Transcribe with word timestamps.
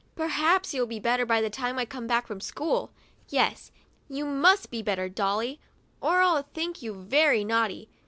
Perhaps 0.15 0.73
you'll 0.73 0.87
be 0.87 0.99
better 0.99 1.27
by 1.27 1.41
the 1.41 1.49
time 1.51 1.77
I 1.77 1.85
come 1.85 2.07
back 2.07 2.25
from 2.25 2.41
school. 2.41 2.91
Yes, 3.29 3.71
you 4.09 4.25
must 4.25 4.71
be 4.71 4.81
better, 4.81 5.07
Dolly, 5.07 5.59
or 6.01 6.21
I'll 6.23 6.41
think 6.41 6.81
you 6.81 6.95
very 7.03 7.43
naughty. 7.43 7.87